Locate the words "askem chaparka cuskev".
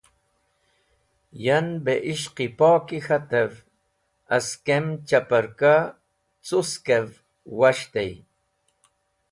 4.35-7.07